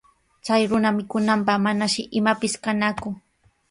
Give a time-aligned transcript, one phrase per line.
[0.45, 3.09] Chay runa mikunanpaq manashi imapis kannaku.